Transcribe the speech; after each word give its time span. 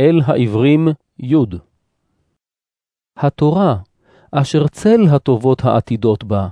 אל 0.00 0.20
העברים 0.26 0.88
י. 1.22 1.34
התורה, 3.16 3.76
אשר 4.32 4.68
צל 4.68 5.06
הטובות 5.10 5.64
העתידות 5.64 6.24
בה, 6.24 6.48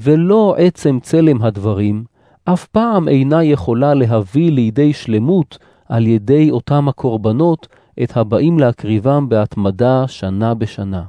ולא 0.00 0.54
עצם 0.58 0.98
צלם 1.02 1.42
הדברים, 1.42 2.04
אף 2.44 2.66
פעם 2.66 3.08
אינה 3.08 3.44
יכולה 3.44 3.94
להביא 3.94 4.52
לידי 4.52 4.92
שלמות 4.92 5.58
על 5.88 6.06
ידי 6.06 6.50
אותם 6.50 6.88
הקורבנות 6.88 7.68
את 8.02 8.16
הבאים 8.16 8.58
להקריבם 8.58 9.28
בהתמדה 9.28 10.08
שנה 10.08 10.54
בשנה. 10.54 11.02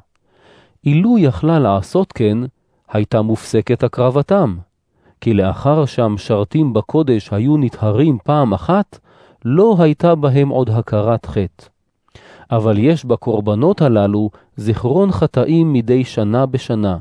אילו 0.85 1.17
יכלה 1.17 1.59
לעשות 1.59 2.11
כן, 2.11 2.37
הייתה 2.89 3.21
מופסקת 3.21 3.83
הקרבתם, 3.83 4.57
כי 5.21 5.33
לאחר 5.33 5.85
שהמשרתים 5.85 6.73
בקודש 6.73 7.33
היו 7.33 7.57
נטהרים 7.57 8.17
פעם 8.23 8.53
אחת, 8.53 8.99
לא 9.45 9.75
הייתה 9.79 10.15
בהם 10.15 10.49
עוד 10.49 10.69
הכרת 10.69 11.25
חטא. 11.25 11.76
אבל 12.51 12.77
יש 12.77 13.05
בקורבנות 13.05 13.81
הללו 13.81 14.29
זיכרון 14.55 15.11
חטאים 15.11 15.73
מדי 15.73 16.05
שנה 16.05 16.45
בשנה, 16.45 16.97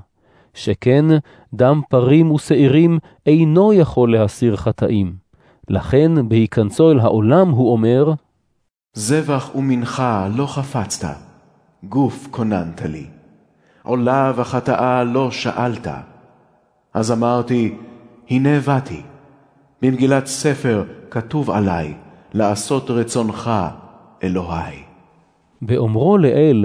שכן 0.55 1.05
דם 1.55 1.81
פרים 1.89 2.31
ושעירים 2.31 2.99
אינו 3.27 3.73
יכול 3.73 4.13
להסיר 4.13 4.57
חטאים. 4.57 5.15
לכן 5.69 6.29
בהיכנסו 6.29 6.91
אל 6.91 7.01
העולם 7.01 7.51
הוא 7.51 7.73
אומר, 7.73 8.13
זבח 8.95 9.51
ומנחה 9.55 10.29
לא 10.37 10.47
חפצת, 10.47 11.17
גוף 11.85 12.29
כוננת 12.31 12.83
לי. 12.83 13.07
עולה 13.83 14.33
וחטאה 14.37 15.05
לא 15.05 15.31
שאלת. 15.31 15.89
אז 16.95 17.13
אמרתי, 17.13 17.75
הנה 18.31 18.61
באתי. 18.61 19.03
במגילת 19.83 20.27
ספר 20.27 20.85
כתוב 21.11 21.51
עלי, 21.51 21.95
לעשות 22.35 22.91
רצונך, 22.91 23.51
אלוהי. 24.23 24.86
באומרו 25.63 26.19
לאל, 26.19 26.65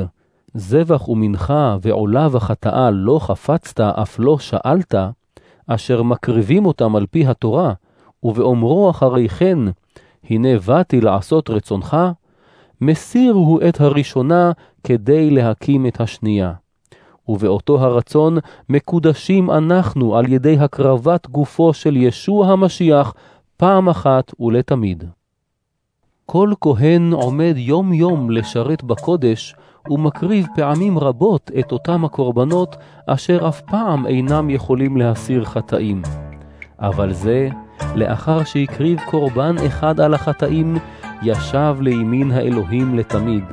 זבח 0.53 1.09
ומנחה 1.09 1.77
ועולה 1.81 2.27
וחטאה 2.31 2.91
לא 2.91 3.19
חפצת, 3.19 3.79
אף 3.79 4.15
לא 4.19 4.39
שאלת, 4.39 4.95
אשר 5.67 6.03
מקריבים 6.03 6.65
אותם 6.65 6.95
על 6.95 7.05
פי 7.05 7.27
התורה, 7.27 7.73
ובאומרו 8.23 8.89
אחרי 8.89 9.29
כן, 9.29 9.59
הנה 10.29 10.59
באתי 10.59 11.01
לעשות 11.01 11.49
רצונך, 11.49 11.97
מסיר 12.81 13.33
הוא 13.33 13.59
את 13.69 13.81
הראשונה 13.81 14.51
כדי 14.83 15.29
להקים 15.29 15.87
את 15.87 16.01
השנייה. 16.01 16.53
ובאותו 17.27 17.79
הרצון 17.79 18.37
מקודשים 18.69 19.51
אנחנו 19.51 20.17
על 20.17 20.33
ידי 20.33 20.57
הקרבת 20.59 21.27
גופו 21.27 21.73
של 21.73 21.97
ישוע 21.97 22.47
המשיח 22.47 23.13
פעם 23.57 23.89
אחת 23.89 24.31
ולתמיד. 24.39 25.03
כל 26.25 26.53
כהן 26.61 27.13
עומד 27.13 27.53
יום 27.57 27.93
יום 27.93 28.29
לשרת 28.29 28.83
בקודש, 28.83 29.55
ומקריב 29.89 30.47
פעמים 30.55 30.99
רבות 30.99 31.51
את 31.59 31.71
אותם 31.71 32.05
הקורבנות, 32.05 32.75
אשר 33.07 33.47
אף 33.47 33.61
פעם 33.61 34.07
אינם 34.07 34.49
יכולים 34.49 34.97
להסיר 34.97 35.45
חטאים. 35.45 36.01
אבל 36.79 37.13
זה, 37.13 37.49
לאחר 37.95 38.43
שהקריב 38.43 38.99
קורבן 39.05 39.55
אחד 39.67 39.99
על 39.99 40.13
החטאים, 40.13 40.77
ישב 41.21 41.75
לימין 41.79 42.31
האלוהים 42.31 42.97
לתמיד. 42.97 43.43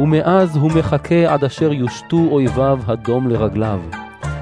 ומאז 0.00 0.56
הוא 0.56 0.70
מחכה 0.70 1.32
עד 1.34 1.44
אשר 1.44 1.72
יושתו 1.72 2.16
אויביו 2.30 2.80
הדום 2.86 3.28
לרגליו. 3.28 3.80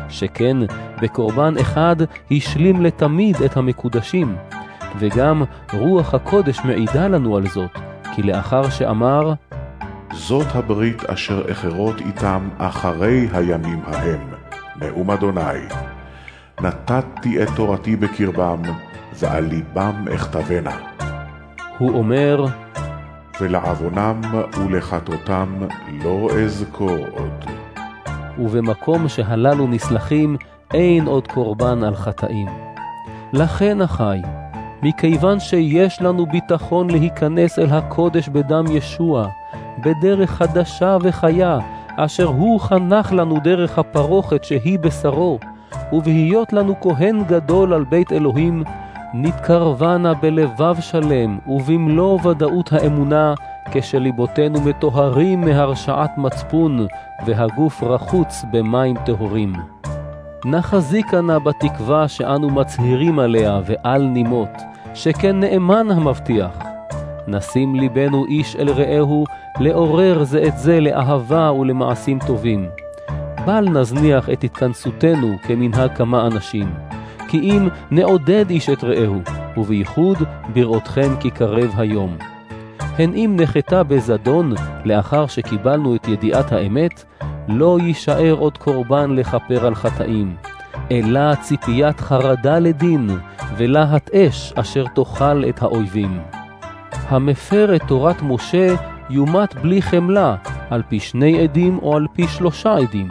שכן 0.09 0.57
בקורבן 1.03 1.55
אחד 1.61 1.97
השלים 2.31 2.83
לתמיד 2.83 3.37
את 3.37 3.57
המקודשים, 3.57 4.37
וגם 4.99 5.43
רוח 5.73 6.15
הקודש 6.15 6.61
מעידה 6.65 7.09
לנו 7.09 7.37
על 7.37 7.47
זאת, 7.47 7.79
כי 8.15 8.23
לאחר 8.23 8.71
שאמר, 8.71 9.33
זאת 10.13 10.47
הברית 10.55 11.05
אשר 11.05 11.53
אחרות 11.53 12.01
איתם 12.01 12.49
אחרי 12.59 13.29
הימים 13.33 13.81
ההם, 13.87 14.21
נאום 14.81 15.11
אדוני. 15.11 15.69
נתתי 16.61 17.43
את 17.43 17.49
תורתי 17.57 17.97
בקרבם, 17.97 18.63
ועל 19.15 19.45
ליבם 19.45 20.05
אכתבנה. 20.15 20.77
הוא 21.79 21.91
אומר, 21.99 22.45
ולעוונם 23.41 24.21
ולחטאותם 24.59 25.49
לא 26.05 26.29
אזכור 26.45 27.07
עוד. 27.13 27.45
ובמקום 28.39 29.09
שהללו 29.09 29.67
נסלחים, 29.67 30.37
אין 30.75 31.07
עוד 31.07 31.29
קורבן 31.29 31.85
על 31.85 31.97
חטאים. 31.97 32.49
לכן, 33.33 33.81
אחי, 33.81 34.19
מכיוון 34.83 35.41
שיש 35.41 36.03
לנו 36.03 36.27
ביטחון 36.27 36.91
להיכנס 36.91 37.59
אל 37.59 37.71
הקודש 37.71 38.29
בדם 38.29 38.65
ישוע, 38.71 39.27
בדרך 39.79 40.31
חדשה 40.31 40.97
וחיה, 41.03 41.59
אשר 41.97 42.27
הוא 42.27 42.61
חנך 42.61 43.13
לנו 43.13 43.41
דרך 43.45 43.79
הפרוכת 43.79 44.45
שהיא 44.45 44.79
בשרו, 44.79 45.39
ובהיות 45.93 46.53
לנו 46.53 46.81
כהן 46.81 47.25
גדול 47.25 47.73
על 47.73 47.85
בית 47.85 48.13
אלוהים, 48.13 48.65
נתקרבנה 49.15 50.15
בלבב 50.15 50.77
שלם 50.81 51.39
ובמלוא 51.47 52.27
ודאות 52.27 52.73
האמונה, 52.73 53.35
כשליבותינו 53.73 54.61
מטוהרים 54.61 55.41
מהרשעת 55.41 56.19
מצפון, 56.19 56.87
והגוף 57.27 57.83
רחוץ 57.83 58.45
במים 58.53 58.97
טהורים. 59.05 59.53
נחזיקה 60.45 61.21
נא 61.21 61.39
בתקווה 61.39 62.09
שאנו 62.09 62.51
מצהירים 62.51 63.19
עליה 63.19 63.61
ואל 63.65 64.03
נימות, 64.03 64.72
שכן 64.95 65.41
נאמן 65.41 65.91
המבטיח. 65.91 66.59
נשים 67.27 67.75
ליבנו 67.75 68.27
איש 68.27 68.57
אל 68.57 68.71
רעהו, 68.71 69.25
לעורר 69.61 70.25
זה 70.25 70.45
את 70.49 70.59
זה 70.59 70.81
לאהבה 70.81 71.53
ולמעשים 71.53 72.19
טובים. 72.27 72.69
בל 73.47 73.69
נזניח 73.69 74.31
את 74.31 74.45
התכנסותנו 74.45 75.37
כמנהג 75.43 75.97
כמה 75.97 76.27
אנשים. 76.27 76.75
כי 77.29 77.39
אם 77.39 77.69
נעודד 77.91 78.51
איש 78.51 78.71
את 78.71 78.85
רעהו, 78.85 79.21
ובייחוד 79.57 80.17
בראותכם 80.55 81.17
כי 81.21 81.31
קרב 81.31 81.75
היום. 81.77 82.17
הן 82.99 83.15
אם 83.15 83.37
נחתה 83.41 83.83
בזדון 83.83 84.55
לאחר 84.85 85.27
שקיבלנו 85.27 85.95
את 85.95 86.09
ידיעת 86.09 86.53
האמת, 86.53 87.05
לא 87.49 87.79
יישאר 87.83 88.37
עוד 88.39 88.59
קורבן 88.59 89.11
לכפר 89.11 89.67
על 89.67 89.75
חטאים, 89.75 90.37
אלא 90.91 91.35
ציפיית 91.35 92.01
חרדה 92.01 92.59
לדין, 92.59 93.11
ולהט 93.57 94.11
אש 94.15 94.53
אשר 94.53 94.85
תאכל 94.95 95.45
את 95.49 95.63
האויבים. 95.63 96.21
המפר 96.93 97.77
את 97.77 97.83
תורת 97.89 98.23
משה 98.23 98.75
יומת 99.11 99.55
בלי 99.55 99.83
חמלה, 99.83 100.37
על 100.71 100.83
פי 100.89 101.01
שני 101.01 101.43
עדים 101.43 101.79
או 101.83 101.97
על 101.97 102.07
פי 102.13 102.29
שלושה 102.29 102.75
עדים. 102.75 103.09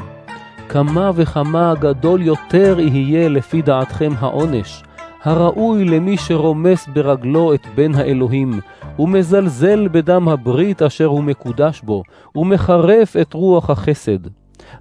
כמה 0.70 1.12
וכמה 1.16 1.74
גדול 1.80 2.22
יותר 2.22 2.80
יהיה 2.80 3.30
לפי 3.30 3.62
דעתכם 3.62 4.12
העונש, 4.20 4.84
הראוי 5.24 5.86
למי 5.86 6.18
שרומס 6.18 6.88
ברגלו 6.94 7.54
את 7.54 7.68
בן 7.76 7.96
האלוהים, 7.96 8.60
ומזלזל 9.00 9.88
בדם 9.88 10.28
הברית 10.28 10.82
אשר 10.82 11.06
הוא 11.06 11.24
מקודש 11.24 11.82
בו, 11.82 12.04
ומחרף 12.36 13.18
את 13.18 13.34
רוח 13.34 13.70
החסד. 13.70 14.28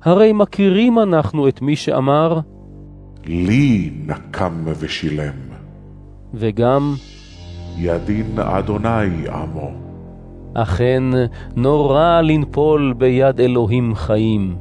הרי 0.02 0.32
מכירים 0.32 0.98
אנחנו 0.98 1.48
את 1.48 1.62
מי 1.62 1.76
שאמר, 1.76 2.40
לי 3.26 3.90
נקם 4.06 4.64
ושילם. 4.78 5.49
וגם, 6.34 6.94
ידין 7.76 8.38
אדוני 8.38 9.28
עמו. 9.32 9.70
אכן, 10.54 11.02
נורא 11.56 12.20
לנפול 12.20 12.94
ביד 12.98 13.40
אלוהים 13.40 13.94
חיים. 13.94 14.56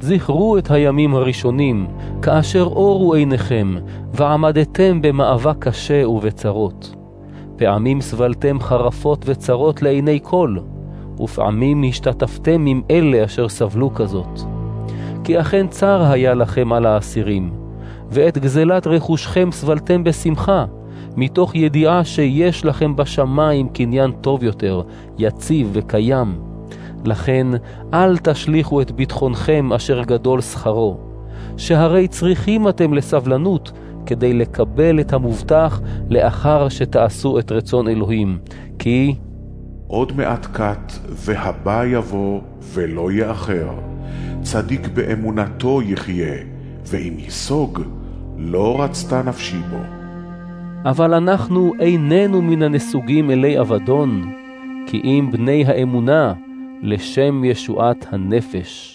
זכרו 0.00 0.58
את 0.58 0.70
הימים 0.70 1.14
הראשונים, 1.14 1.86
כאשר 2.22 2.62
אורו 2.62 3.14
עיניכם, 3.14 3.74
ועמדתם 4.12 5.02
במאבק 5.02 5.56
קשה 5.58 6.08
ובצרות. 6.08 6.94
פעמים 7.56 8.00
סבלתם 8.00 8.60
חרפות 8.60 9.24
וצרות 9.26 9.82
לעיני 9.82 10.18
כל, 10.22 10.56
ופעמים 11.20 11.84
השתתפתם 11.88 12.66
עם 12.66 12.82
אלה 12.90 13.24
אשר 13.24 13.48
סבלו 13.48 13.94
כזאת. 13.94 14.40
כי 15.24 15.40
אכן 15.40 15.66
צר 15.68 16.02
היה 16.02 16.34
לכם 16.34 16.72
על 16.72 16.86
האסירים, 16.86 17.50
ואת 18.10 18.38
גזלת 18.38 18.86
רכושכם 18.86 19.48
סבלתם 19.52 20.04
בשמחה, 20.04 20.64
מתוך 21.16 21.54
ידיעה 21.54 22.04
שיש 22.04 22.64
לכם 22.64 22.96
בשמיים 22.96 23.68
קניין 23.68 24.12
טוב 24.20 24.42
יותר, 24.42 24.82
יציב 25.18 25.70
וקיים. 25.72 26.40
לכן 27.04 27.46
אל 27.94 28.18
תשליכו 28.18 28.80
את 28.80 28.90
ביטחונכם 28.90 29.72
אשר 29.72 30.02
גדול 30.02 30.40
שכרו, 30.40 30.96
שהרי 31.56 32.08
צריכים 32.08 32.68
אתם 32.68 32.94
לסבלנות 32.94 33.72
כדי 34.06 34.32
לקבל 34.32 35.00
את 35.00 35.12
המובטח 35.12 35.80
לאחר 36.10 36.68
שתעשו 36.68 37.38
את 37.38 37.52
רצון 37.52 37.88
אלוהים, 37.88 38.38
כי 38.78 39.14
עוד 39.86 40.12
מעט 40.16 40.46
קט 40.46 40.92
והבא 41.08 41.84
יבוא 41.84 42.40
ולא 42.74 43.12
יאחר, 43.12 43.68
צדיק 44.42 44.88
באמונתו 44.88 45.82
יחיה, 45.82 46.34
ואם 46.86 47.14
ייסוג, 47.18 47.80
לא 48.36 48.82
רצתה 48.82 49.22
נפשי 49.22 49.58
בו. 49.70 50.03
אבל 50.84 51.14
אנחנו 51.14 51.72
איננו 51.80 52.42
מן 52.42 52.62
הנסוגים 52.62 53.30
אלי 53.30 53.60
אבדון, 53.60 54.32
כי 54.86 55.00
אם 55.04 55.28
בני 55.32 55.64
האמונה 55.66 56.34
לשם 56.82 57.44
ישועת 57.44 58.06
הנפש. 58.12 58.93